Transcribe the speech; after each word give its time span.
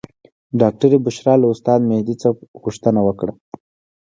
ډاکټرې 0.59 0.97
بشرا 1.05 1.33
له 1.41 1.47
استاد 1.53 1.79
مهدي 1.89 2.15
نه 2.23 2.29
غوښتنه 2.61 2.99
وکړه. 3.07 3.33